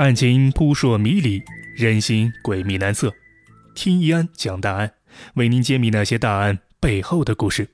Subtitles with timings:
[0.00, 1.42] 案情扑朔迷离，
[1.76, 3.14] 人心诡秘难测。
[3.74, 4.94] 听一安讲大案，
[5.34, 7.68] 为您揭秘那些大案背后的故事。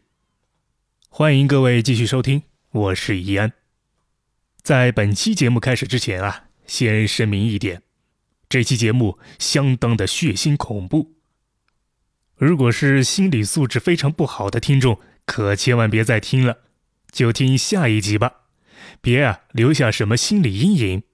[1.09, 2.43] 欢迎各位继续收听，
[2.73, 3.53] 我是一安。
[4.61, 7.83] 在本期节目开始之前啊，先声明一点，
[8.49, 11.15] 这期节目相当的血腥恐怖。
[12.35, 16.59] 如果是心理素质非常不好的听众，可千万别再听了，
[17.13, 18.33] 就听下一集吧，
[19.01, 21.05] 别啊留下什么心理阴影。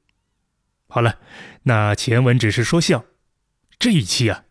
[0.94, 1.20] 好了，
[1.62, 3.06] 那前文只是说笑，
[3.78, 4.44] 这一期啊，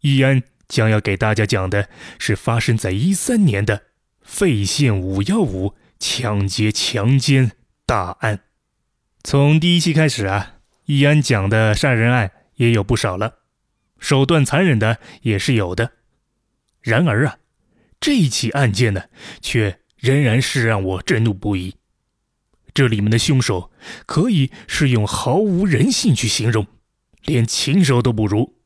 [0.00, 3.84] 易安将要给大家讲的是发生在一三年的
[4.20, 7.52] 费县五幺五抢劫强奸
[7.86, 8.40] 大案。
[9.22, 10.56] 从第一期开始啊，
[10.86, 13.34] 易安讲的杀人案也有不少了，
[14.00, 15.92] 手段残忍的也是有的。
[16.80, 17.38] 然而啊，
[18.00, 19.04] 这一起案件呢，
[19.40, 21.76] 却仍然是让我震怒不已。
[22.74, 23.70] 这里面的凶手
[24.04, 26.66] 可以是用毫无人性去形容，
[27.22, 28.56] 连禽兽都不如。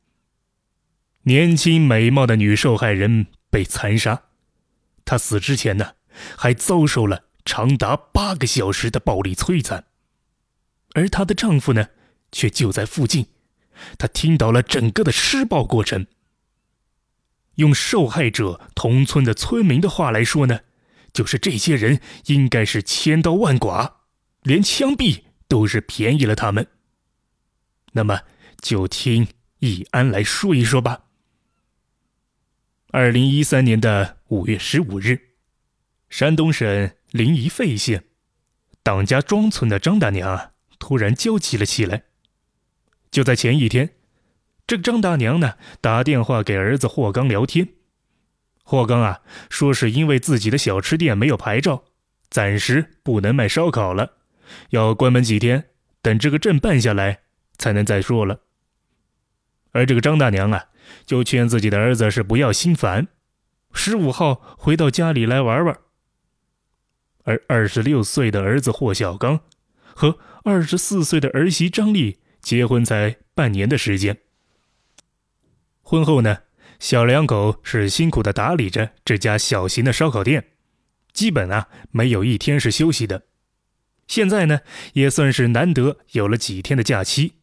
[1.23, 4.23] 年轻美貌的女受害人被残杀，
[5.05, 5.93] 她死之前呢，
[6.35, 9.85] 还遭受了长达八个小时的暴力摧残，
[10.95, 11.89] 而她的丈夫呢，
[12.31, 13.27] 却就在附近，
[13.99, 16.07] 他听到了整个的施暴过程。
[17.55, 20.61] 用受害者同村的村民的话来说呢，
[21.13, 23.98] 就是这些人应该是千刀万剐，
[24.49, 26.65] 连枪毙都是便宜了他们。
[27.91, 28.21] 那么
[28.59, 29.27] 就听
[29.59, 31.03] 易安来说一说吧。
[32.87, 35.19] 二零一三年的五月十五日，
[36.09, 38.05] 山东省临沂费县
[38.81, 42.05] 党家庄村的张大娘突然焦急了起来。
[43.11, 43.91] 就在前一天。
[44.65, 47.69] 这张大娘呢，打电话给儿子霍刚聊天。
[48.63, 49.21] 霍刚啊，
[49.51, 51.85] 说是因为自己的小吃店没有牌照，
[52.31, 54.17] 暂时不能卖烧烤了，
[54.69, 55.69] 要关门几天，
[56.01, 57.21] 等这个证办下来
[57.57, 58.41] 才能再说了。
[59.71, 60.65] 而这个张大娘啊，
[61.05, 63.07] 就劝自己的儿子是不要心烦，
[63.73, 65.77] 十五号回到家里来玩玩。
[67.23, 69.41] 而二十六岁的儿子霍小刚
[69.93, 74.17] 和二十四岁的儿媳张丽结婚才半年的时间。
[75.83, 76.39] 婚后呢，
[76.79, 80.47] 小两口是辛苦的打理着这家小型的烧烤店，
[81.13, 83.25] 基本啊没有一天是休息的。
[84.09, 84.61] 现在呢，
[84.93, 87.35] 也算是难得有了几天的假期，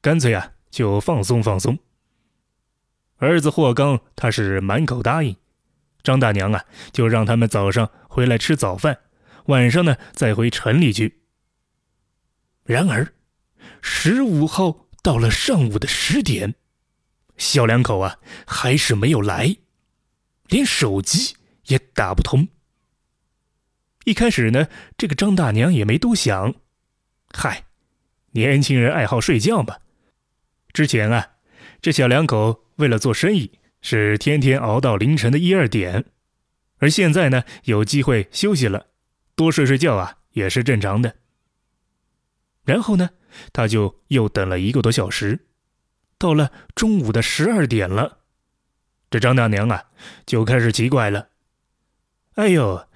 [0.00, 1.80] 干脆啊就放松放松。
[3.16, 5.36] 儿子霍刚他是满口答应，
[6.04, 9.00] 张大娘啊就让他们早上回来吃早饭，
[9.46, 11.22] 晚上呢再回城里去。
[12.64, 13.12] 然而，
[13.80, 16.54] 十五号到了上午的十点。
[17.36, 19.56] 小两口啊，还是没有来，
[20.46, 21.34] 连手机
[21.66, 22.46] 也打不通。
[24.04, 26.54] 一开始呢，这个张大娘也没多想，
[27.32, 27.66] 嗨，
[28.32, 29.76] 年轻人爱好睡觉嘛。
[30.72, 31.32] 之前啊，
[31.80, 36.06] 这小两口为了做生意，是天天熬到凌晨的一二点，
[36.78, 38.86] 而现在呢，有机会休息了，
[39.36, 41.16] 多睡睡觉啊，也是正常的。
[42.64, 43.10] 然后呢，
[43.52, 45.46] 他就又等了一个多小时。
[46.18, 48.18] 到了中午的十二点了，
[49.10, 49.86] 这张大娘啊
[50.24, 51.28] 就开始奇怪了。
[52.34, 52.86] 哎呦，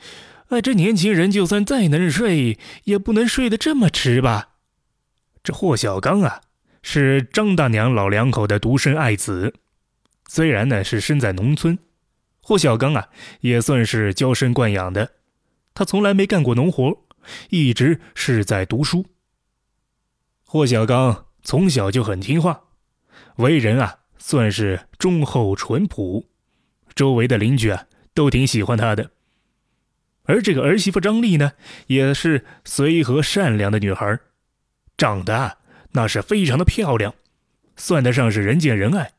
[0.48, 4.50] 哎，这年轻人就算再能睡，也不能睡得这么迟吧？
[5.42, 6.40] 这霍小刚啊，
[6.82, 9.54] 是张大娘老两口的独生爱子，
[10.28, 11.76] 虽然呢是生在农村，
[12.40, 13.08] 霍小刚啊
[13.40, 15.10] 也算是娇生惯养的，
[15.74, 16.96] 他从来没干过农活，
[17.50, 19.04] 一直是在读书。
[20.44, 22.62] 霍小刚从小就很听话。
[23.36, 26.24] 为人啊，算是忠厚淳朴，
[26.94, 27.84] 周围的邻居啊
[28.14, 29.10] 都挺喜欢他的。
[30.26, 31.52] 而这个儿媳妇张丽呢，
[31.86, 34.18] 也是随和善良的女孩，
[34.96, 35.58] 长得
[35.92, 37.14] 那是非常的漂亮，
[37.76, 39.12] 算得上是人见人爱。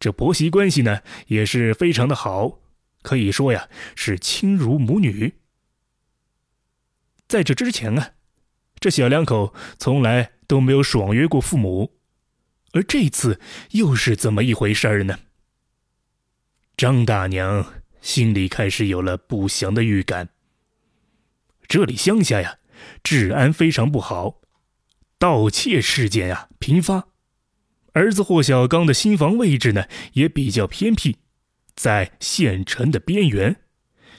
[0.00, 2.60] 这婆媳关系呢也是非常的好，
[3.02, 5.34] 可以说呀是亲如母女。
[7.26, 8.12] 在这之前啊，
[8.78, 11.94] 这小两口从来都没有爽约过父母。
[12.72, 13.40] 而这次
[13.72, 15.18] 又是怎么一回事儿呢？
[16.76, 17.66] 张大娘
[18.08, 20.30] 心里开始有了不祥的预感。
[21.68, 22.56] 这里乡下呀，
[23.04, 24.40] 治安非常不好，
[25.18, 27.08] 盗窃事件呀频发。
[27.92, 29.84] 儿子霍小刚的新房位置呢
[30.14, 31.16] 也比较偏僻，
[31.76, 33.56] 在县城的边缘，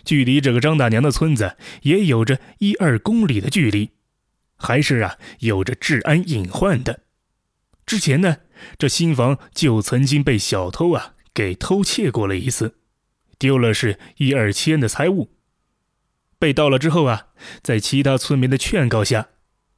[0.05, 3.89] 距离这个张大娘的村子也有着一二公里的距离，
[4.55, 7.05] 还是啊有着治安隐患的。
[7.87, 8.37] 之前呢，
[8.77, 12.75] 这新房就曾经被小偷啊给偷窃过了一次，
[13.39, 15.31] 丢了是一二千的财物。
[16.37, 17.29] 被盗了之后啊，
[17.63, 19.29] 在其他村民的劝告下，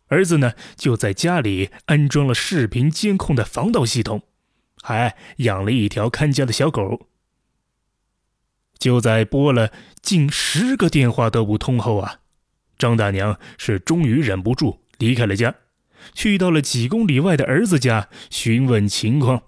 [0.08, 4.24] 儿子呢就在家里安装了视频监控的防盗系统，
[4.82, 7.08] 还养了一条看家的小狗。
[8.78, 9.72] 就在拨了
[10.02, 12.20] 近十个电话都不通后啊，
[12.78, 15.56] 张大娘是终于忍不住离开了家，
[16.14, 19.44] 去到了几公里外的儿子家询问情况。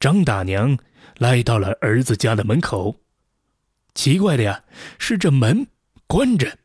[0.00, 0.78] 张大娘
[1.18, 3.00] 来到了儿子家的门口。
[3.94, 4.64] 奇怪的呀，
[4.98, 5.66] 是这门
[6.06, 6.58] 关着，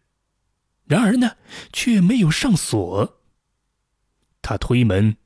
[0.86, 1.38] 然而呢，
[1.72, 3.22] 却没有上锁。
[4.42, 5.18] 他推门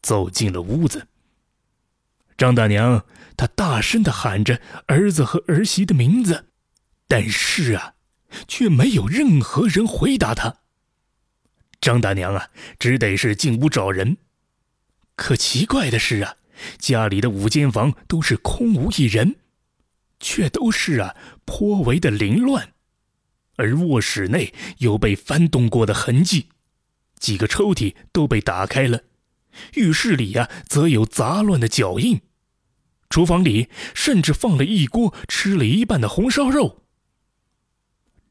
[0.00, 1.08] 走进了屋子。
[2.36, 3.04] 张大娘，
[3.36, 6.50] 她大声的喊着儿子和儿媳的名字，
[7.08, 7.94] 但是啊，
[8.46, 10.58] 却没有任何人回答她。
[11.80, 14.18] 张大娘啊，只得是进屋找人。
[15.16, 16.36] 可奇怪的是啊，
[16.78, 19.36] 家里的五间房都是空无一人。
[20.18, 21.14] 却都是啊，
[21.44, 22.72] 颇为的凌乱，
[23.56, 26.48] 而卧室内有被翻动过的痕迹，
[27.18, 29.02] 几个抽屉都被打开了，
[29.74, 32.22] 浴室里呀则有杂乱的脚印，
[33.10, 36.82] 厨房里甚至放了一锅吃了一半的红烧肉。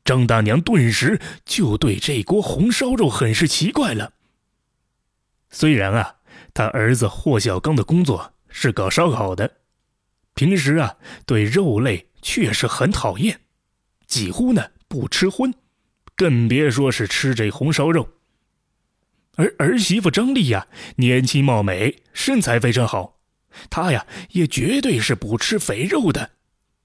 [0.03, 4.13] 张大娘顿时就对这锅红烧肉很是奇怪了。
[5.51, 6.14] 虽然啊，
[6.55, 9.57] 他儿子霍小刚的工作是搞烧烤的。
[10.33, 13.41] 平时啊，对肉类确实很讨厌，
[14.07, 15.53] 几乎呢不吃荤，
[16.15, 18.09] 更别说是吃这红烧肉。
[19.35, 23.19] 而儿媳妇张丽呀，年轻貌美，身材非常好，
[23.69, 26.31] 她呀也绝对是不吃肥肉的，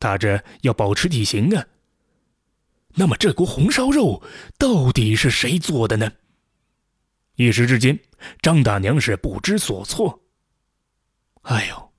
[0.00, 1.64] 她这要保持体型啊。
[2.94, 4.20] 那么这锅红烧肉
[4.58, 6.10] 到底是谁做的呢？
[7.40, 7.98] 一时之间，
[8.42, 10.22] 张大娘是不知所措。
[11.42, 11.92] 哎呦！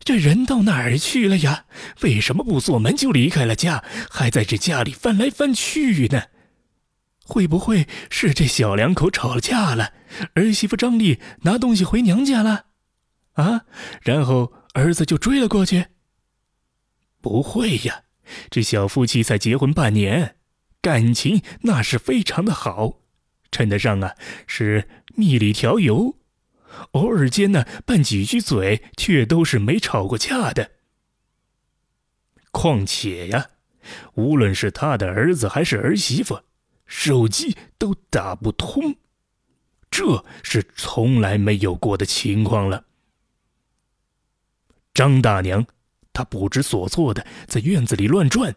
[0.00, 1.66] 这人到哪儿去了呀？
[2.00, 6.24] 为什么不锁门就离开了家，还在这家里翻来翻去呢？
[7.24, 9.92] 会不会是这小两口吵架了？
[10.34, 12.64] 儿媳妇张丽拿东西回娘家了？
[13.34, 13.66] 啊，
[14.02, 15.86] 然后儿子就追了过去？
[17.20, 18.02] 不会呀，
[18.50, 20.34] 这小夫妻才结婚半年，
[20.80, 22.94] 感情那是非常的好，
[23.52, 24.16] 称得上啊
[24.48, 26.16] 是蜜里调油。
[26.92, 30.72] 偶尔间呢，拌几句嘴，却都是没吵过架的。
[32.50, 33.50] 况且呀，
[34.14, 36.40] 无论是他的儿子还是儿媳妇，
[36.86, 38.96] 手机都打不通，
[39.90, 42.86] 这是从来没有过的情况了。
[44.94, 45.66] 张大娘，
[46.12, 48.54] 她不知所措的在院子里乱转，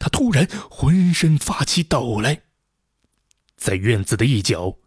[0.00, 2.42] 她突然浑身发起抖来，
[3.58, 4.78] 在院子的一角。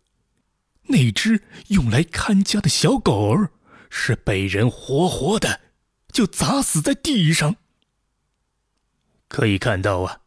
[0.86, 3.52] 那只用来看家的小狗儿，
[3.92, 5.62] 是被人活活的
[6.12, 7.58] 就砸死在地上。
[9.28, 10.22] 可以看到啊，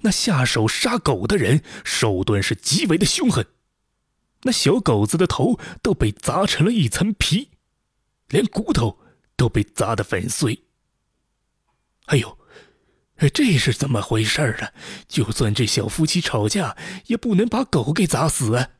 [0.00, 3.46] 那下手杀狗的人手段是极为的凶狠。
[4.42, 7.50] 那小狗子的头都被砸成了一层皮，
[8.28, 8.98] 连骨头
[9.36, 10.64] 都被砸得粉碎。
[12.06, 12.38] 哎呦，
[13.28, 14.72] 这是怎么回事啊？
[15.06, 16.76] 就算这小夫妻吵架，
[17.06, 18.70] 也不能把狗给砸死啊！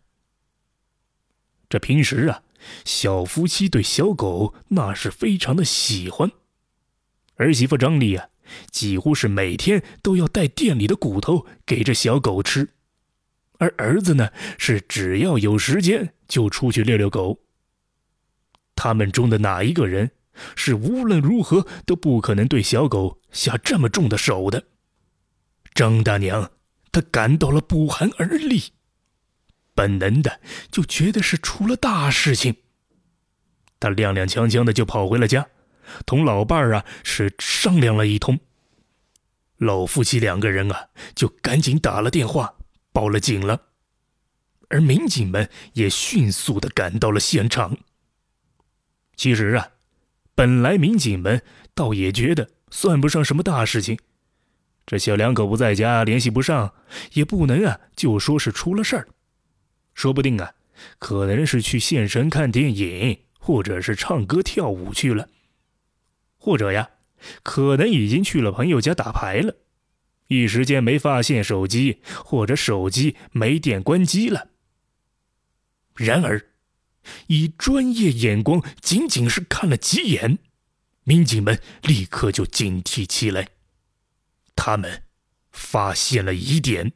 [1.69, 2.43] 这平时啊，
[2.85, 6.31] 小夫妻对小狗那是非常的喜欢。
[7.37, 8.29] 儿媳妇张丽啊，
[8.71, 12.71] 几乎是每天都要带店里的骨头给这小狗吃，
[13.59, 17.41] 而儿子呢，是只要有时间就出去遛遛狗。
[18.75, 20.11] 他们中的哪一个人
[20.57, 24.65] 是无论如何都不可能对小狗下这么重的手的？
[25.75, 26.51] 张大娘，
[26.93, 28.73] 她感到了不寒而栗。
[29.73, 32.57] 本能的就觉得是出了大事情，
[33.79, 35.47] 他踉踉跄跄的就跑回了家，
[36.05, 38.39] 同老伴儿啊是商量了一通。
[39.57, 42.57] 老夫妻两个人啊就赶紧打了电话
[42.93, 43.69] 报了警了，
[44.69, 47.79] 而民警们也迅速的赶到了现场。
[49.17, 49.69] 其实啊，
[50.41, 51.43] 本来民警们
[51.75, 53.99] 倒也觉得算不上什么大事情，
[54.87, 56.73] 这小两口不在家，联系不上，
[57.13, 59.07] 也不能啊就说是出了事儿。
[59.93, 60.55] 说不定啊，
[60.99, 65.29] 可能是去县城看电影，或者是唱歌跳舞去了，
[66.39, 66.89] 或者呀，
[67.43, 69.57] 可能已经去了朋友家打牌了，
[70.29, 74.49] 一时间没发现手机，或者手机没电关机了。
[75.97, 76.43] 然而，
[77.29, 80.39] 以专业眼光，仅仅是看了几眼，
[81.05, 83.49] 民警们立刻就警惕起来，
[84.55, 85.05] 他们
[85.51, 86.93] 发现了疑点。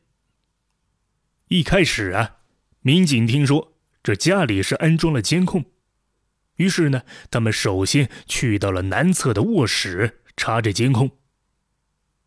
[1.49, 2.37] 一开始啊。
[2.87, 5.65] 民警听说这家里是安装了监控，
[6.57, 11.13] 于是呢，他们首先去到了南侧的卧室查这监控。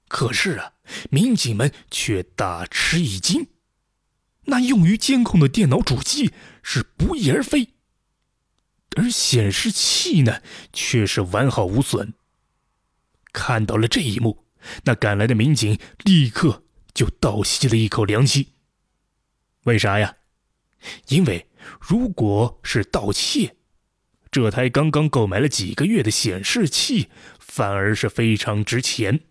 [0.07, 0.73] 可是啊，
[1.11, 3.49] 民警们却大吃一惊。
[4.45, 6.31] 那用于监控的电脑主机
[6.69, 7.75] 是不翼而飞，
[8.97, 10.41] 而显示器呢，
[10.73, 12.13] 却是完好无损。
[13.31, 14.45] 看到了这一幕，
[14.83, 18.49] 那赶来的民警立刻就倒吸了一口凉气。
[19.63, 20.17] 为啥呀？
[21.07, 21.47] 因为
[21.79, 23.55] 如果是盗窃，
[24.29, 27.09] 这台刚刚购买了几个月的显示器
[27.39, 29.21] 反而是非常值钱，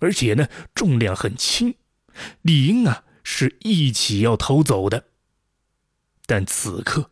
[0.00, 1.74] 而且呢重量很轻，
[2.42, 3.04] 理应啊。
[3.28, 5.08] 是一起要偷走的，
[6.26, 7.10] 但此刻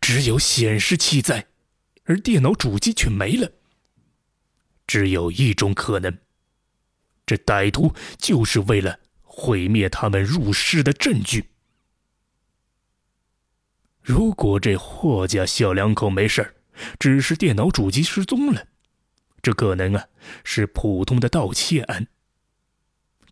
[0.00, 1.46] 只有显示器在，
[2.04, 3.50] 而电脑主机却没了。
[4.86, 6.18] 只有一种可能，
[7.24, 11.46] 这歹徒就是为了毁灭他们入室的证据。
[14.02, 16.54] 如果这霍家小两口没事儿，
[16.98, 18.68] 只是电脑主机失踪了，
[19.40, 20.06] 这可能啊
[20.44, 22.06] 是普通的盗窃案。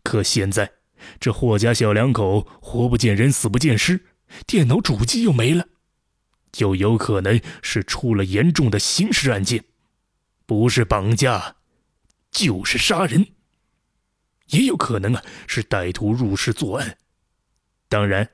[0.03, 0.73] 可现在。
[1.17, 4.05] 这霍家小两口活不见人，死不见尸，
[4.45, 5.67] 电脑主机又没了，
[6.51, 9.65] 就有可能是出了严重的刑事案件，
[10.45, 11.55] 不是绑架，
[12.31, 13.27] 就是杀人，
[14.47, 16.97] 也有可能啊是歹徒入室作案。
[17.87, 18.29] 当然，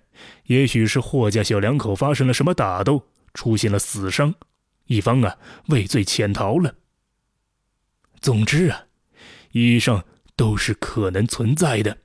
[0.45, 4.35] 也许是霍家小两口发生了什么打斗，出现了死伤，
[4.85, 5.37] 一方啊
[5.67, 6.75] 畏罪潜逃了。
[8.19, 8.85] 总之啊，
[9.51, 10.03] 以上
[10.35, 11.99] 都是可能存在的。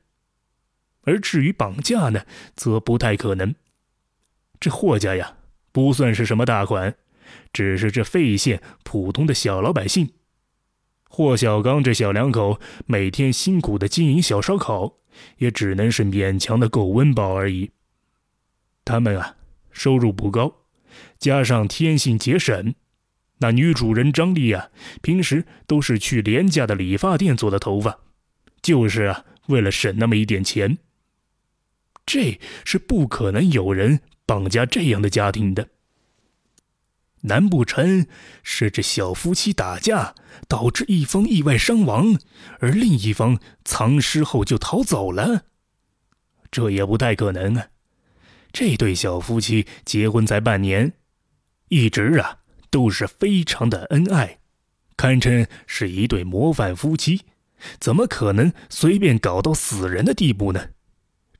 [1.03, 3.55] 而至于绑架呢，则不太可能。
[4.61, 5.39] 这霍家呀，
[5.73, 6.95] 不算是什么大款，
[7.51, 10.13] 只是这费县普通的小老百姓。
[11.09, 14.99] 霍小刚这小两口每天辛苦的经营小烧烤，
[15.39, 17.71] 也只能是勉强的够温饱而已。
[18.85, 19.37] 他们啊，
[19.71, 20.55] 收入不高，
[21.19, 22.75] 加上天性节省，
[23.39, 24.69] 那女主人张丽啊，
[25.03, 27.99] 平时都是去廉价的理发店做的头发，
[28.63, 30.79] 就是啊，为了省那么一点钱。
[32.07, 34.01] 这是不可能有人
[34.31, 35.71] 绑架这样的家庭的。
[37.23, 38.07] 难不成
[38.45, 40.15] 是这小夫妻打架
[40.47, 42.17] 导致一方意外伤亡，
[42.61, 45.47] 而另一方藏尸后就逃走了？
[46.53, 47.71] 这也不太可能啊！
[48.53, 50.93] 这对小夫妻结婚才半年，
[51.67, 52.39] 一直啊
[52.71, 54.39] 都是非常的恩爱，
[54.97, 57.23] 堪称是一对模范夫妻，
[57.81, 60.69] 怎么可能随便搞到死人的地步呢？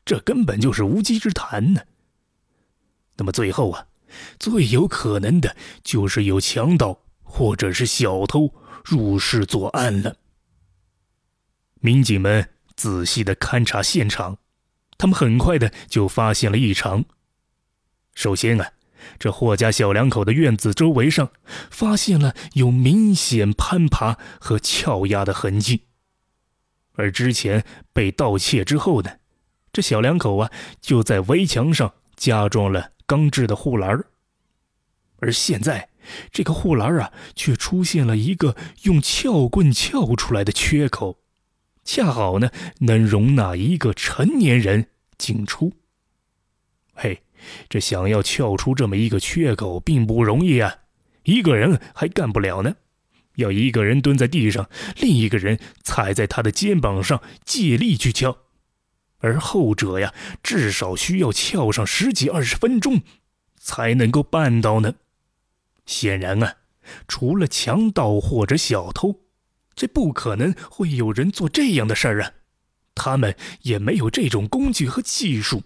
[0.05, 1.83] 这根本就是无稽之谈呢。
[3.21, 3.87] 那么最后啊，
[4.39, 10.17] 最有可能的就是有强盗或者是小偷入室作案了。
[11.81, 14.39] 民警们仔细的勘察现场，
[14.97, 17.05] 他们很快的就发现了异常。
[18.15, 18.73] 首先啊，
[19.19, 21.31] 这霍家小两口的院子周围上
[21.71, 25.83] 发现了有明显攀爬和撬压的痕迹，
[26.95, 29.19] 而之前被盗窃之后呢？
[29.75, 30.51] 这小两口啊，
[30.81, 34.05] 就在围墙上加装了钢制的护栏
[35.19, 35.89] 而现在
[36.31, 41.19] 这个护栏啊，却出现了一个用撬棍撬出来的缺口，
[41.83, 44.87] 恰好呢能容纳一个成年人
[45.19, 45.73] 进出。
[46.95, 47.25] 嘿，
[47.69, 50.77] 这想要撬出这么一个缺口并不容易啊，
[51.25, 52.77] 一个人还干不了呢，
[53.35, 58.39] 要一个人蹲在地上，另一个人踩在他的肩膀上借力去撬。
[59.21, 60.13] 而后者呀，
[60.43, 63.03] 至少需要撬上十几二十分钟，
[63.57, 64.95] 才能够办到呢。
[65.87, 66.57] 显然啊，
[67.07, 69.21] 除了强盗或者小偷，
[69.75, 72.33] 这不可能会有人做这样的事儿啊。
[72.95, 75.63] 他们也没有这种工具和技术。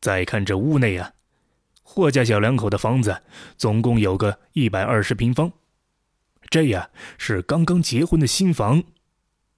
[0.00, 1.12] 再看这屋内啊，
[1.82, 3.22] 霍家小两口的房子
[3.56, 5.52] 总共有个一百二十平方，
[6.48, 8.82] 这呀是刚刚结婚的新房，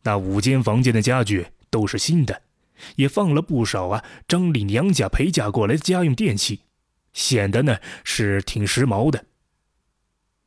[0.03, 2.43] 那五间房间的家具都是新的。
[2.97, 6.63] 也放了不少啊，张丽娘家陪嫁过来的家用电器，
[7.13, 9.27] 显得呢是挺时髦的。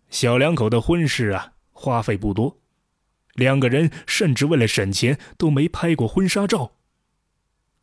[0.09, 2.59] 小两口的婚事啊，花费不多，
[3.33, 6.73] 两个人甚至为了省钱都没拍过婚纱照。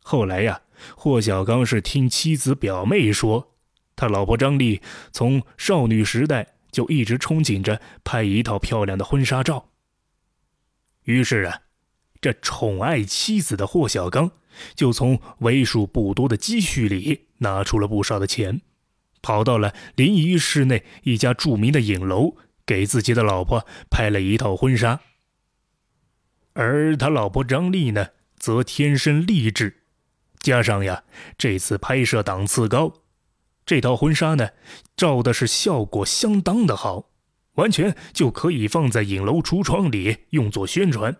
[0.01, 0.61] 后来呀，
[0.95, 3.55] 霍小刚是听妻子表妹说，
[3.95, 4.81] 他老婆张丽
[5.11, 9.69] 从少女时代就一直憧憬着拍一套漂亮的婚纱照。
[11.03, 11.61] 于是啊。
[12.25, 14.31] 这宠爱妻子的霍小刚，
[14.73, 18.61] 就从为数不多的积蓄里拿出了不少的钱，
[19.21, 25.01] 跑到了临沂市内一家著名的影楼，给自己的老婆拍了一套婚纱。
[26.53, 28.07] 而他老婆张丽呢，
[28.39, 29.83] 则天生丽质，
[30.39, 31.03] 加上呀
[31.37, 33.03] 这次拍摄档次高，
[33.67, 34.49] 这套婚纱呢
[34.97, 37.11] 照的是效果相当的好，
[37.57, 41.17] 完全就可以放在影楼橱窗里用作宣传。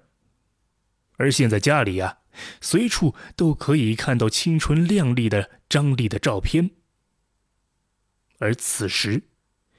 [1.18, 2.20] 而现在家里呀，
[2.60, 6.72] 随处都可以看到青春靓丽的张丽的照片。
[8.40, 9.24] 而此时，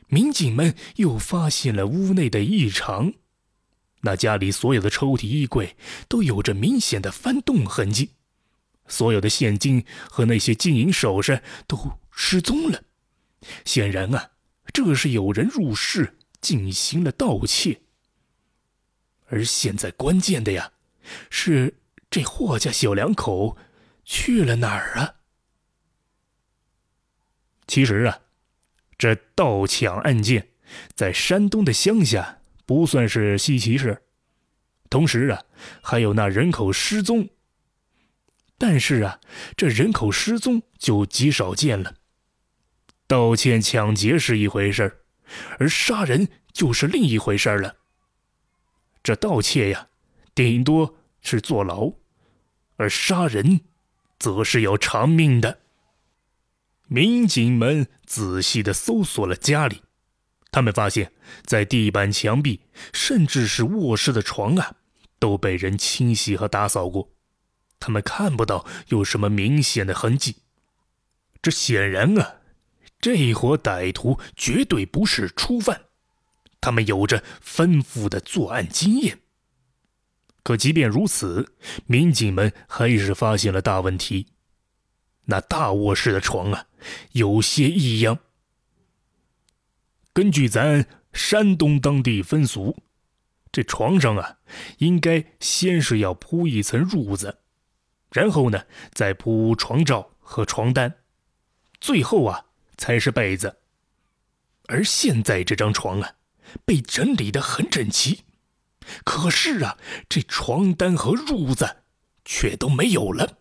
[0.08, 3.12] 民警们又发现了屋内的异常，
[4.00, 5.76] 那家里所有的抽屉、衣柜
[6.08, 8.12] 都有着明显的翻动痕迹，
[8.86, 12.84] 所有的现金和那些金银首饰都失踪了。
[13.66, 14.30] 显然啊，
[14.72, 17.82] 这是有人入室进行了盗窃。
[19.26, 20.72] 而现在关键的呀。
[21.30, 21.78] 是
[22.10, 23.56] 这霍家小两口
[24.04, 25.14] 去了哪儿啊？
[27.66, 28.20] 其实啊，
[28.96, 30.50] 这盗抢案件
[30.94, 34.04] 在山东的乡下不算是稀奇事。
[34.88, 35.44] 同时啊，
[35.82, 37.28] 还有那人口失踪。
[38.56, 39.20] 但是啊，
[39.56, 41.96] 这人口失踪就极少见了。
[43.08, 45.00] 盗窃、抢劫是一回事儿
[45.58, 47.76] 而杀人就是另一回事儿了。
[49.02, 49.88] 这盗窃呀。
[50.36, 51.94] 顶多是坐牢，
[52.76, 53.62] 而杀人，
[54.18, 55.60] 则是要偿命的。
[56.88, 59.80] 民警们仔细的搜索了家里，
[60.50, 61.10] 他们发现，
[61.46, 62.60] 在地板、墙壁，
[62.92, 64.76] 甚至是卧室的床啊，
[65.18, 67.10] 都被人清洗和打扫过，
[67.80, 70.36] 他们看不到有什么明显的痕迹。
[71.40, 72.40] 这显然啊，
[73.00, 75.86] 这伙歹徒绝对不是初犯，
[76.60, 79.20] 他们有着丰富的作案经验。
[80.46, 84.28] 可即便如此，民警们还是发现了大问题。
[85.24, 86.66] 那大卧室的床啊，
[87.10, 88.20] 有些异样。
[90.12, 92.76] 根据咱山东当地风俗，
[93.50, 94.38] 这床上啊，
[94.78, 97.38] 应该先是要铺一层褥子，
[98.12, 100.94] 然后呢，再铺床罩和床单，
[101.80, 103.56] 最后啊，才是被子。
[104.68, 106.12] 而现在这张床啊，
[106.64, 108.25] 被整理的很整齐。
[109.04, 111.82] 可是啊，这床单和褥子
[112.24, 113.38] 却都没有了，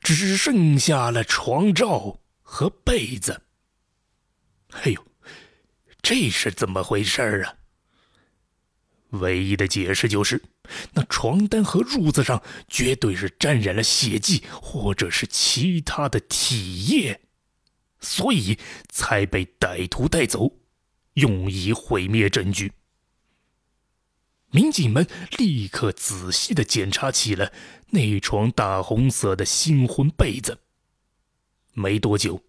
[0.00, 3.42] 只剩下了床罩和被子。
[4.70, 5.06] 哎呦，
[6.02, 7.54] 这是怎么回事啊？
[9.10, 10.42] 唯一的解释就是，
[10.92, 17.22] 那床单和褥子上绝对是沾染了血迹或者是其他的体液，
[18.00, 18.58] 所以
[18.90, 20.58] 才被歹徒带走，
[21.14, 22.70] 用以毁灭证据。
[24.50, 25.06] 民警们
[25.36, 27.52] 立刻仔细的检查起了
[27.90, 30.60] 那床大红色的新婚被子。
[31.74, 32.42] 没多久，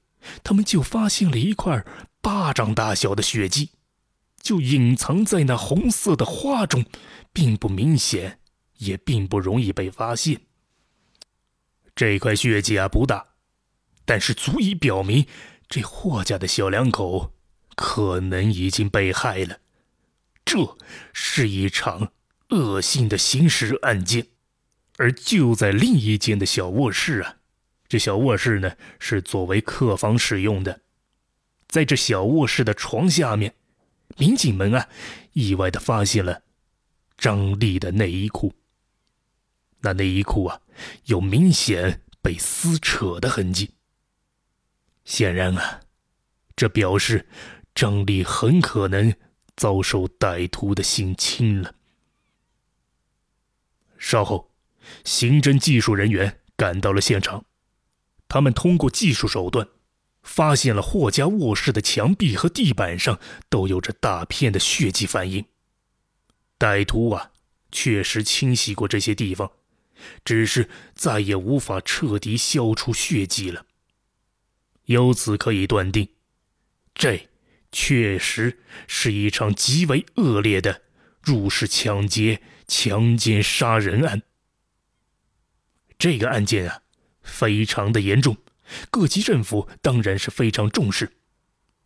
[0.43, 1.85] 他们就发现了一块
[2.21, 3.71] 巴掌大小的血迹，
[4.41, 6.85] 就隐藏在那红色的花中，
[7.33, 8.39] 并不明显，
[8.77, 10.41] 也并不容易被发现。
[11.93, 13.25] 这块血迹啊不大，
[14.05, 15.27] 但是足以表明
[15.67, 17.33] 这霍家的小两口
[17.75, 19.59] 可能已经被害了。
[20.51, 20.77] 这
[21.13, 22.11] 是一场
[22.49, 24.25] 恶性的刑事案件，
[24.97, 27.37] 而就在另一间的小卧室啊，
[27.87, 30.81] 这小卧室呢是作为客房使用的，
[31.67, 33.53] 在这小卧室的床下面，
[34.17, 34.89] 民警们啊
[35.33, 36.41] 意外的发现了
[37.15, 38.55] 张丽的内衣裤。
[39.81, 40.61] 那内衣裤啊
[41.05, 43.75] 有明显被撕扯的痕迹，
[45.05, 45.81] 显然啊，
[46.55, 47.27] 这表示
[47.75, 49.13] 张丽很可能。
[49.59, 51.75] 遭受歹徒的性侵了。
[53.97, 54.53] 稍后，
[55.03, 57.43] 刑侦技术人员赶到了现场，
[58.29, 59.67] 他们通过技术手段，
[60.23, 63.19] 发现了霍家卧室的墙壁和地板上
[63.49, 65.45] 都有着大片的血迹反应。
[66.57, 67.31] 歹徒啊，
[67.69, 69.51] 确实清洗过这些地方，
[70.23, 73.65] 只是再也无法彻底消除血迹了。
[74.85, 76.07] 由此可以断定，
[76.95, 77.27] 这。
[77.71, 80.81] 确实是一场极为恶劣的
[81.21, 84.23] 入室抢劫、强奸杀人案。
[85.97, 86.81] 这个案件啊，
[87.21, 88.37] 非常的严重，
[88.89, 91.17] 各级政府当然是非常重视。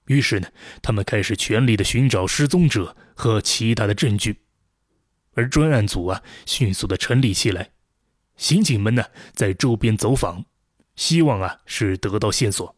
[0.06, 0.50] 于是呢，
[0.82, 4.42] 他们开始全力的寻找失踪者和其他的证据，
[5.34, 7.72] 而专案组啊，迅速的成立起来。
[8.36, 10.46] 刑警们呢，在周边走访，
[10.96, 12.76] 希望啊，是得到线索。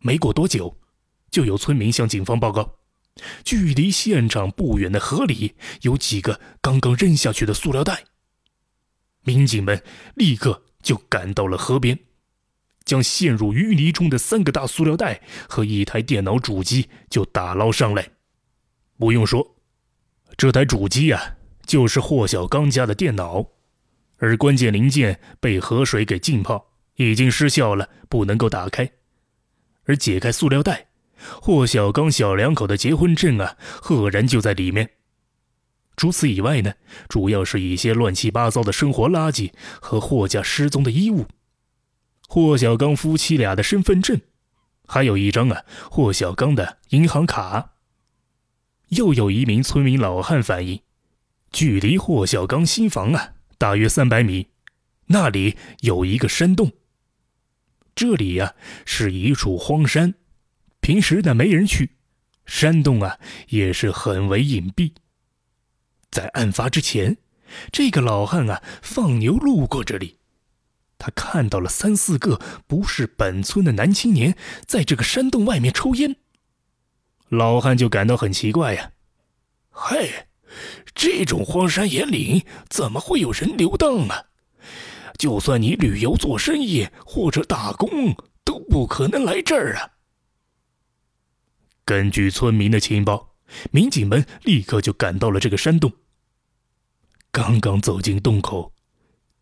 [0.00, 0.81] 没过多久。
[1.32, 2.76] 就有村民向警方报告，
[3.42, 8.04] 距离现场不远的河里有几个刚刚扔下去的塑料袋。
[9.24, 9.82] 民警们
[10.14, 11.98] 立刻就赶到了河边，
[12.84, 18.10] 将陷入淤泥中的三个大塑料袋和一台电脑主机就打捞上来。
[18.98, 19.56] 不用说，
[20.36, 23.46] 这台主机啊就是霍小刚家的电脑，
[24.18, 28.92] 而关键零件被河水给浸泡，已经失效了，不能够打开。
[29.84, 30.91] 而解开塑料袋。
[31.40, 34.90] 霍小刚小两口的结婚证啊，赫然就在里面。
[35.96, 36.72] 除此以外呢，
[37.08, 41.26] 主要是一些乱七八糟的生活垃圾和霍家失踪的衣物，
[42.28, 44.20] 霍小刚夫妻俩的身份证，
[44.86, 47.72] 还有一张啊霍小刚的银行卡。
[48.88, 50.80] 又有一名村民老汉反映，
[51.50, 54.48] 距离霍小刚新房啊大约三百米，
[55.06, 56.72] 那里有一个山洞。
[57.94, 58.54] 这里呀
[58.86, 60.14] 是一处荒山，
[60.82, 61.92] 平时呢没人去，
[62.44, 63.18] 山洞啊
[63.48, 64.92] 也是很为隐蔽。
[66.10, 67.16] 在案发之前，
[67.70, 70.18] 这个老汉啊放牛路过这里，
[70.98, 76.16] 他看到了三四个不是本村的男青年在这个山洞外面抽烟。
[77.28, 78.90] 老汉就感到很奇怪呀，
[79.70, 80.26] 嘿，
[80.96, 84.26] 这种荒山野岭怎么会有人流荡啊？
[85.16, 89.91] 就算你旅游做生意或者打工，都不可能来这儿啊。
[91.84, 93.34] 根据村民的情报，
[93.70, 95.92] 民警们立刻就赶到了这个山洞。
[97.30, 98.72] 刚刚走进洞口，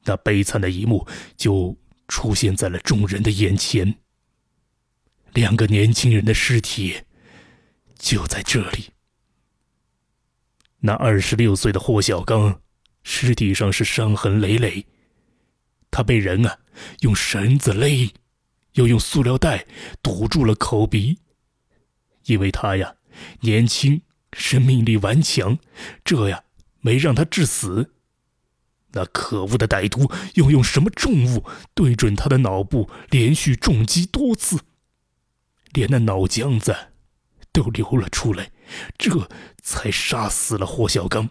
[0.05, 1.77] 那悲惨的一幕就
[2.09, 3.97] 出现在了众人的眼前。
[5.35, 7.03] 两个年轻人的尸体
[7.99, 8.91] 就在这里。
[10.81, 12.63] 那二十六岁的霍小刚，
[13.03, 14.87] 尸体上是伤痕累累。
[15.91, 16.59] 他被人啊
[17.01, 18.13] 用绳子勒，
[18.75, 19.67] 又用塑料袋
[20.03, 21.19] 堵住了口鼻，
[22.31, 22.95] 因为他呀
[23.41, 25.59] 年轻，生命力顽强，
[26.05, 26.45] 这呀。
[26.83, 27.93] 没让他致死。
[28.93, 34.61] 那可恶的歹徒又用什么重物对准他的脑部，连续重击多次，
[35.73, 36.75] 连那脑浆子
[37.53, 38.51] 都流了出来，
[38.97, 39.29] 这
[39.63, 41.29] 才杀死了霍小刚。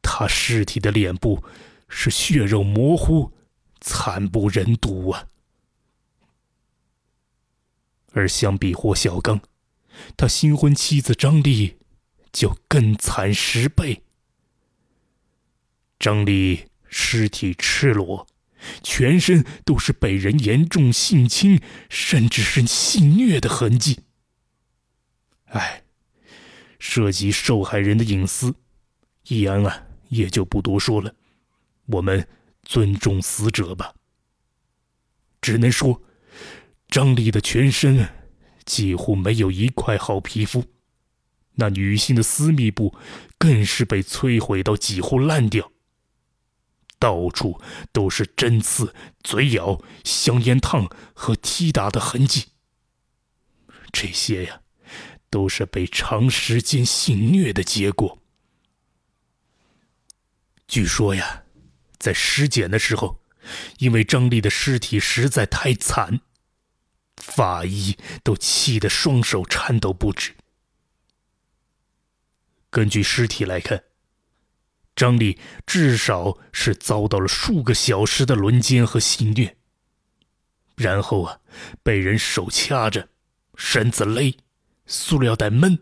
[0.00, 1.42] 他尸体的脸部
[1.88, 3.32] 是血肉模糊，
[3.80, 5.26] 惨不忍睹啊！
[8.12, 9.40] 而相比霍小刚，
[10.16, 11.78] 他新婚妻子张丽
[12.32, 14.02] 就更惨十倍。
[15.98, 18.26] 张丽尸体赤裸，
[18.82, 24.00] 全身都是被人严重性侵，甚至是性虐的痕迹。
[25.46, 25.84] 哎，
[26.78, 28.54] 涉及受害人的隐私，
[29.28, 31.14] 易安啊也就不多说了。
[31.86, 32.26] 我们
[32.62, 33.94] 尊重死者吧。
[35.40, 36.02] 只能说，
[36.88, 38.08] 张丽的全身
[38.64, 40.64] 几乎没有一块好皮肤，
[41.54, 42.96] 那女性的私密部
[43.38, 45.70] 更是被摧毁到几乎烂掉。
[46.98, 47.60] 到处
[47.92, 52.46] 都是针刺、嘴咬、香烟烫和踢打的痕迹。
[53.92, 54.62] 这些呀，
[55.28, 58.18] 都是被长时间性虐的结果。
[60.66, 61.42] 据说呀，
[61.98, 63.20] 在尸检的时候，
[63.78, 66.22] 因为张丽的尸体实在太惨，
[67.26, 70.34] 法医都气得双手颤抖不止。
[72.70, 73.84] 根据尸体来看。
[74.96, 79.56] 张丽至少是遭到了数个小时的轮奸和性虐，
[80.76, 81.40] 然后啊，
[81.82, 83.08] 被人手掐着，
[83.56, 84.36] 绳子勒，
[84.86, 85.80] 塑料袋闷，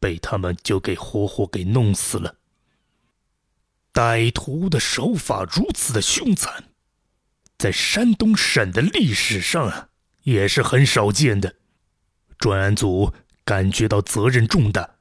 [0.00, 2.38] 被他们就给活活给弄死了。
[3.92, 6.70] 歹徒的手法如此的凶残，
[7.56, 9.90] 在山东省的历史上啊，
[10.22, 11.56] 也是很少见的。
[12.38, 13.12] 专案组
[13.44, 14.96] 感觉到责任重大。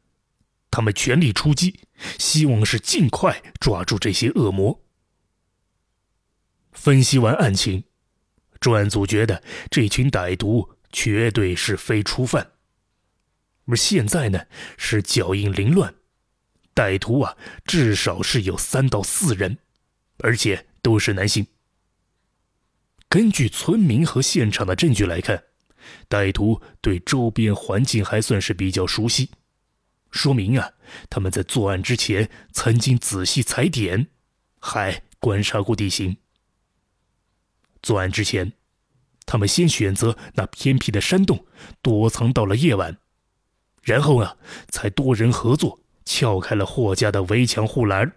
[0.69, 1.81] 他们全力出击，
[2.17, 4.81] 希望是尽快抓住这些恶魔。
[6.71, 7.83] 分析完案情，
[8.61, 12.51] 专案组觉得这群歹徒绝对是非初犯。
[13.65, 14.45] 而现在呢，
[14.77, 15.93] 是脚印凌乱，
[16.73, 19.57] 歹徒啊，至少是有三到四人，
[20.19, 21.45] 而且都是男性。
[23.11, 25.43] 根据村民和现场的证据来看，
[26.09, 29.31] 歹徒对周边环境还算是比较熟悉。
[30.11, 30.71] 说明啊，
[31.09, 34.07] 他们在作案之前曾经仔细踩点，
[34.59, 36.15] 还观察过地形。
[37.83, 38.53] 作案之前，
[39.25, 41.45] 他们先选择那偏僻的山洞
[41.81, 42.97] 躲藏到了夜晚，
[43.83, 44.37] 然后啊，
[44.69, 48.13] 才多人合作撬开了霍家的围墙护栏，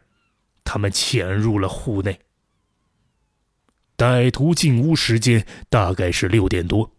[0.62, 2.20] 他们潜入了户内。
[3.96, 6.90] 歹徒进屋时间大概是六点多，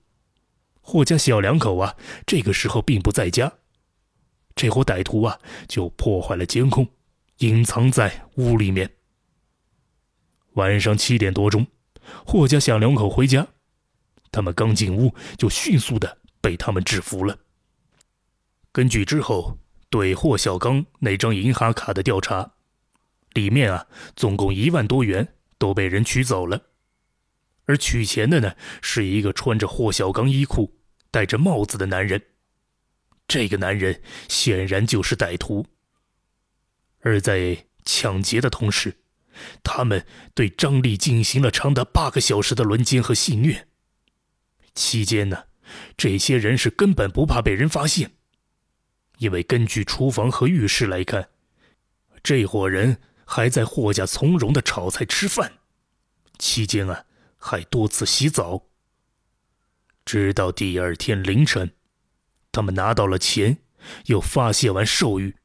[0.81, 3.51] 霍家小两口啊，这个时候并不在家。
[4.55, 6.87] 这伙歹徒啊，就破坏了监控，
[7.39, 8.89] 隐藏在屋里面。
[10.53, 11.67] 晚上七点多钟，
[12.25, 13.45] 霍家小两口回家，
[14.31, 17.37] 他们刚进屋，就迅速的被他们制服了。
[18.71, 19.57] 根据之后
[19.89, 22.53] 对霍小刚那张银行卡的调查，
[23.33, 26.61] 里面啊，总共一万多元都被人取走了，
[27.65, 30.77] 而取钱的呢，是一个穿着霍小刚衣裤、
[31.11, 32.21] 戴着帽子的男人。
[33.27, 35.65] 这个男人显然就是歹徒。
[36.99, 38.97] 而在抢劫的同时，
[39.63, 43.67] 他们对张丽进行了长达八个小时的轮奸和戏虐。
[44.73, 45.45] 期间呢，
[45.97, 48.11] 这些人是根本不怕被人发现，
[49.19, 51.29] 因为根据厨房和浴室来看，
[52.21, 55.53] 这伙人还在霍家从容的炒菜吃饭，
[56.37, 57.04] 期间啊
[57.45, 58.65] 还多次洗澡。
[60.03, 61.75] 直到第二天凌晨，
[62.51, 63.59] 他们拿到了钱，
[64.07, 65.35] 又发泄完兽欲，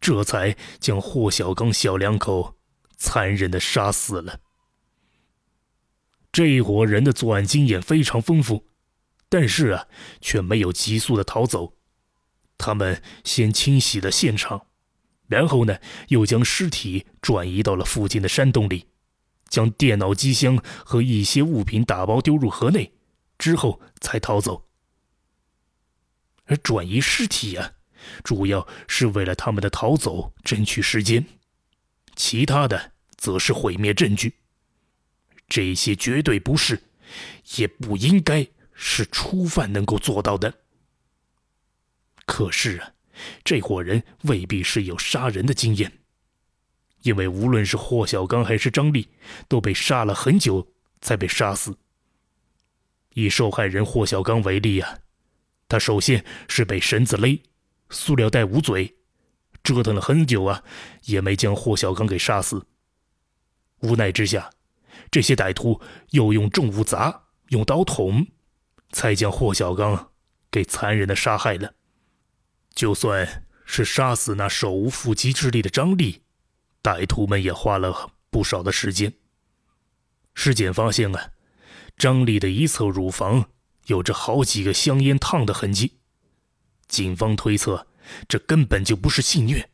[0.00, 2.56] 这才将霍小刚小两口。
[2.96, 4.40] 残忍的杀死了。
[6.30, 8.66] 这一伙人的作案经验非常丰富，
[9.30, 9.88] 但是啊，
[10.20, 11.78] 却没有急速的逃走。
[12.58, 14.66] 他们先清洗了现场，
[15.28, 18.89] 然后呢，又将尸体转移到了附近的山洞里，
[19.50, 22.94] 将电脑机箱和一些物品打包丢入河内，
[23.36, 24.68] 之后才逃走。
[26.44, 27.72] 而转移尸体啊，
[28.24, 31.26] 主要是为了他们的逃走争取时间。
[32.16, 34.34] 其他的则是毁灭证据。
[35.48, 36.82] 这些绝对不是，
[37.56, 40.54] 也不应该是初犯能够做到的。
[42.24, 42.92] 可是啊，
[43.44, 45.99] 这伙人未必是有杀人的经验，
[47.02, 49.08] 因为无论是霍小刚还是张丽，
[49.48, 51.76] 都被杀了很久才被杀死。
[53.14, 54.98] 以受害人霍小刚为例啊，
[55.68, 57.42] 他首先是被绳子勒，
[57.88, 58.96] 塑料袋捂嘴。
[59.62, 60.64] 折腾了很久啊，
[61.04, 62.66] 也没将霍小刚给杀死。
[63.80, 64.50] 无奈之下，
[65.10, 65.80] 这些歹徒
[66.12, 68.26] 又用重物砸，用刀捅，
[68.90, 70.12] 才将霍小刚
[70.50, 71.74] 给残忍的杀害了。
[72.74, 76.22] 就算是杀死那手无缚鸡之力的张丽，
[76.82, 79.12] 歹徒们也花了不少的时间。
[80.34, 81.32] 尸检发现啊，
[81.96, 83.50] 张丽的一侧乳房
[83.86, 85.98] 有着好几个香烟烫的痕迹，
[86.88, 87.86] 警方推测。
[88.26, 89.70] 这根本就不是性虐，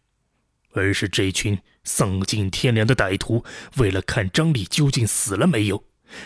[0.73, 3.45] 而是这群丧尽天良的歹徒
[3.77, 5.85] 为了看张丽究竟死了没有，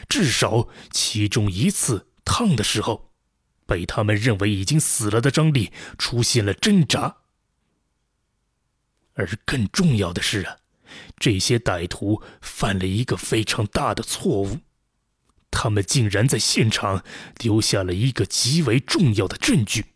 [0.09, 3.13] 至少其中一次烫的时候，
[3.65, 7.19] 被他们认为已经死了的张丽出现了挣扎。
[9.15, 10.57] 而更重要的是啊，
[11.19, 14.59] 这些歹徒犯了一个非常大的错误，
[15.51, 17.05] 他们竟然在现场
[17.39, 19.87] 留下了一个极为重要的证据。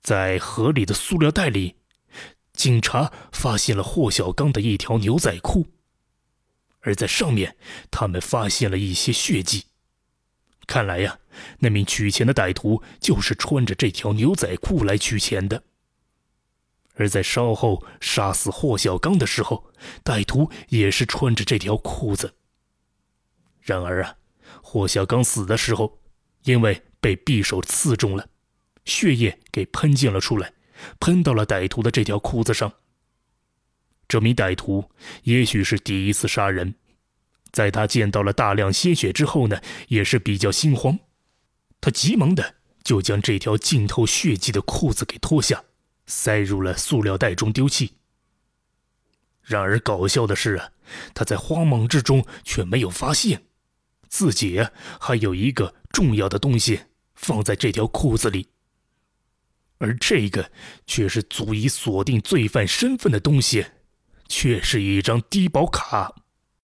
[0.00, 1.76] 在河里的塑料袋里，
[2.52, 5.66] 警察发现了霍小刚的一条牛仔裤，
[6.80, 7.56] 而在上面，
[7.90, 9.64] 他们发现了一些血迹。
[10.66, 11.18] 看来呀，
[11.58, 15.62] 那名取钱的歹徒就是穿着这条牛仔裤来取钱的。
[16.96, 19.70] 而在稍后杀死霍小刚的时候，
[20.02, 22.34] 歹徒也是穿着这条裤子。
[23.60, 24.16] 然而啊，
[24.62, 26.00] 霍小刚死的时候，
[26.44, 28.28] 因为被匕首刺中了。
[28.84, 30.52] 血液给喷溅了出来，
[31.00, 32.72] 喷到了歹徒的这条裤子上。
[34.06, 34.88] 这名歹徒
[35.24, 36.76] 也许是第一次杀人，
[37.50, 40.96] 在他见到了大量鲜血之后呢，也是比较心慌，
[41.80, 42.54] 他急忙的
[42.84, 45.64] 就将这条浸透血迹的裤子给脱下，
[46.06, 47.94] 塞入了塑料袋中丢弃。
[49.42, 50.72] 然而搞笑的是啊，
[51.14, 53.44] 他在慌忙之中却没有发现，
[54.08, 54.66] 自己
[55.00, 56.80] 还有一个重要的东西
[57.14, 58.48] 放在这条裤子里。
[59.78, 60.50] 而这个
[60.86, 63.66] 却是足以锁定罪犯身份的东西，
[64.26, 66.14] 却是一张低保卡。